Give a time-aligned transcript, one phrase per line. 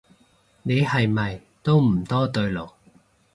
[0.63, 2.67] 你係咪都唔多對路